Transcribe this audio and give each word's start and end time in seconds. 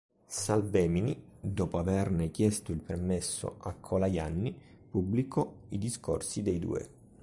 Salvemini, 0.25 1.21
dopo 1.39 1.77
averne 1.77 2.31
chiesto 2.31 2.71
il 2.71 2.79
permesso 2.81 3.57
a 3.59 3.75
Colajanni, 3.75 4.59
pubblicò 4.89 5.53
i 5.69 5.77
discorsi 5.77 6.41
dei 6.41 6.57
due. 6.57 6.89